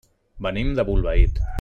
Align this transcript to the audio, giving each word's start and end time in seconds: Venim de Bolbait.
Venim 0.45 0.71
de 0.79 0.87
Bolbait. 0.91 1.43